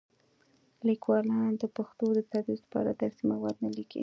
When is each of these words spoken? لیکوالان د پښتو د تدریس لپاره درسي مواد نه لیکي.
لیکوالان 0.87 1.51
د 1.61 1.63
پښتو 1.77 2.05
د 2.17 2.19
تدریس 2.31 2.61
لپاره 2.65 2.91
درسي 3.01 3.23
مواد 3.31 3.55
نه 3.63 3.69
لیکي. 3.77 3.99